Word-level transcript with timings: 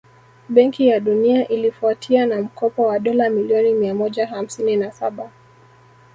Benki 0.49 0.87
ya 0.87 0.99
Dunia 0.99 1.47
ilifuatia 1.47 2.25
na 2.25 2.41
mkopo 2.41 2.85
wa 2.87 2.99
dola 2.99 3.29
milioni 3.29 3.73
miamoja 3.73 4.27
hamsini 4.27 4.75
na 4.75 4.91
Saba 4.91 5.31